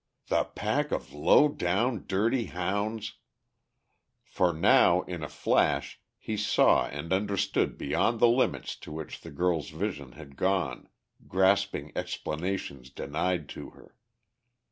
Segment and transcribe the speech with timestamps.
[0.29, 3.17] "The pack of low down, dirty hounds!"
[4.25, 9.29] For now, in a flash, he saw and understood beyond the limits to which the
[9.29, 10.89] girl's vision had gone,
[11.27, 13.95] grasping explanations denied to her.